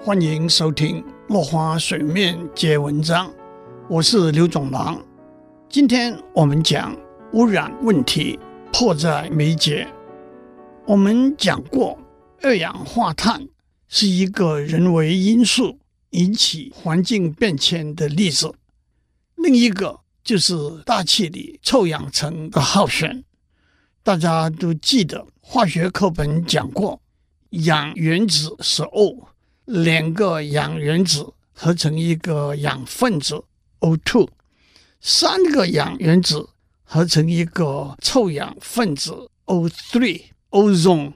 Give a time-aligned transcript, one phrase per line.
[0.00, 3.26] 欢迎收听《落花水面皆文章》，
[3.88, 5.04] 我是刘总郎。
[5.68, 6.96] 今天我们讲
[7.32, 8.38] 污染问题
[8.72, 9.88] 迫在眉睫。
[10.86, 11.98] 我们讲过，
[12.42, 13.48] 二氧化碳
[13.88, 18.54] 是一个人为因素引起环境变迁的例子，
[19.34, 20.54] 另一个就是
[20.86, 23.24] 大气里臭氧层的耗损。
[24.04, 27.00] 大家都记得化学课本讲过。
[27.50, 29.26] 氧原子是 O，
[29.68, 33.44] 两个氧原子合成一个氧分子
[33.80, 34.26] O2，
[34.98, 36.48] 三个氧原子
[36.84, 41.12] 合成一个臭氧分子 O3，ozone。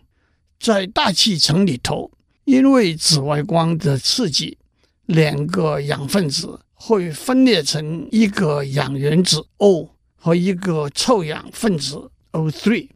[0.61, 2.11] 在大气层里头，
[2.45, 4.59] 因为紫外光的刺激，
[5.07, 12.91] 两个氧分子会分裂成一个氧原子 O 和一个臭氧分子 O3，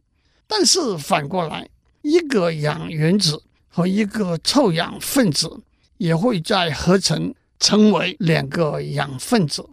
[0.46, 1.70] 但是反过来。
[2.02, 5.60] 一个氧原子和一个臭氧分子
[5.98, 9.68] 也会再合成成为两个氧分子，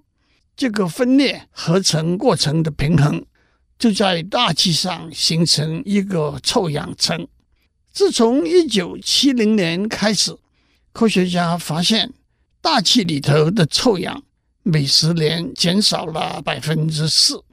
[0.56, 3.26] 这个分裂合成过程的平衡
[3.78, 7.28] 就在大气上形成一个臭氧层。
[7.92, 10.36] 自从一九七零年开始，
[10.92, 12.14] 科学家发现
[12.62, 14.24] 大气里头的臭氧
[14.64, 17.44] 每十年减少了百分之四，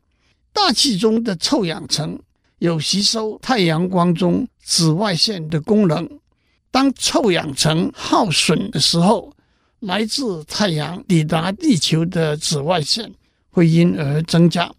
[0.52, 2.20] 大气中的臭氧层。
[2.58, 6.19] 有吸收太阳光中紫外线的功能。
[6.70, 9.32] 当臭氧层耗损的时候，
[9.80, 13.12] 来自太阳抵达地球的紫外线
[13.50, 14.72] 会因而增加。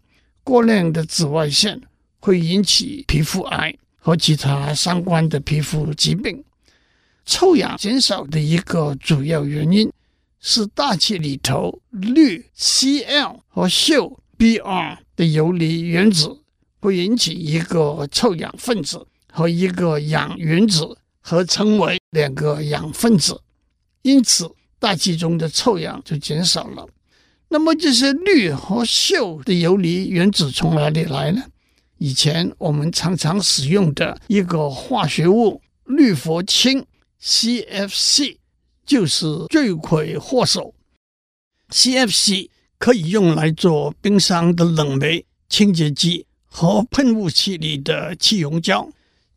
[0.44, 1.82] 过量的紫外线
[2.20, 6.44] 会引起皮肤癌和其他相关的皮肤疾病。
[7.26, 9.92] 臭氧减少的一个主要原因
[10.40, 16.38] 是大气里头氯 Cl 和溴 Br 的游离原子。
[16.84, 23.40] 会引起一个臭氧分子和一个氧原子合成为两个氧分子，
[24.02, 26.88] 因此大气中的臭氧就减少了。
[27.48, 31.44] 那么这些氯和溴的游离原子从哪里来呢？
[31.98, 36.86] 以前我们常常使用的一个化学物氯氟氢
[37.22, 38.38] （CFC）
[38.86, 40.74] 就是罪魁祸首。
[41.70, 46.26] CFC 可以用来做冰箱的冷媒、清洁剂。
[46.54, 48.86] 和喷雾器里的气溶胶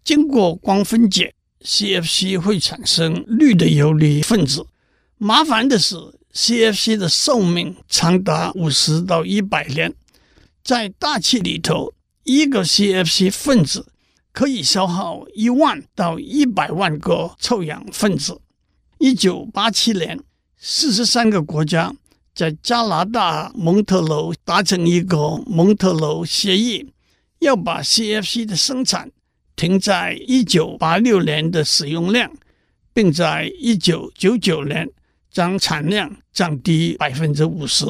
[0.02, 1.32] 经过光分解
[1.64, 4.66] ，CFC 会产生氯的游离分子。
[5.18, 5.96] 麻烦的是
[6.32, 9.94] ，CFC 的寿命长达五十到一百年，
[10.62, 13.86] 在大气里头，一个 CFC 分子
[14.32, 18.40] 可以消耗一万到一百万个臭氧分子。
[18.98, 20.20] 一九八七年，
[20.56, 21.94] 四十三个国家
[22.34, 26.90] 在加拿大蒙特娄达成一个蒙特娄协议。
[27.40, 29.10] 要把 CFC 的生产
[29.56, 32.30] 停在一九八六年的使用量，
[32.92, 34.90] 并在一九九九年
[35.30, 37.84] 将产量降低百分之五十。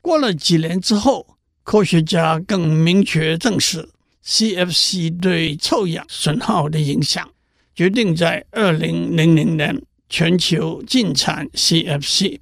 [0.00, 3.88] 过了几年之后，科学家更明确证实
[4.24, 7.30] CFC 对臭氧损耗的影响，
[7.74, 12.40] 决定在二零零零年全球禁产 CFC。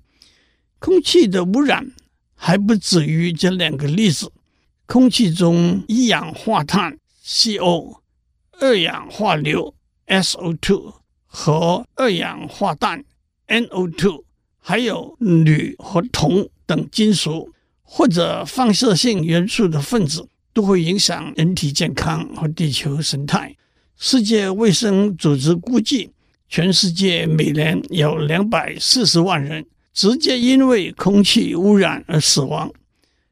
[0.78, 1.90] 空气的污染
[2.34, 4.30] 还不止于这两个例子。
[4.86, 7.98] 空气中一氧化碳 （CO）、
[8.60, 9.72] 二氧化硫
[10.08, 10.94] （SO2）
[11.26, 13.04] 和二氧化氮
[13.46, 14.24] （NO2），
[14.58, 17.52] 还有铝和铜等金属
[17.82, 23.54] 或者放射性元素的分子，都会影响人体健康和地球生态。
[23.96, 26.10] 世界卫生组织估计，
[26.48, 29.64] 全世界每年有两百四十万人
[29.94, 32.72] 直接因为空气污染而死亡。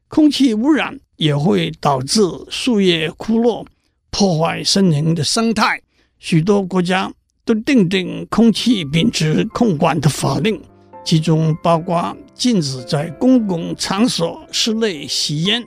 [0.07, 3.65] 空气污染也会导致树叶枯落，
[4.09, 5.81] 破坏森林的生态。
[6.19, 7.11] 许多国家
[7.45, 10.59] 都订定空气品质控管的法令，
[11.05, 15.63] 其中包括禁止在公共场所室内吸烟。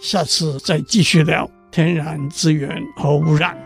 [0.00, 3.56] 下次再继续聊天然资源和污染。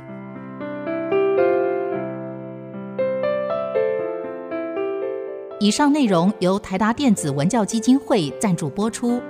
[5.58, 9.20] 以上内容由台达电子文教基金会赞助播出。